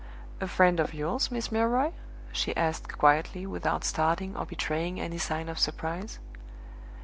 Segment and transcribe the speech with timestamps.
[0.39, 1.91] "A friend of yours, Miss Milroy?"
[2.31, 6.17] she asked, quietly, without starting or betraying any sign of surprise.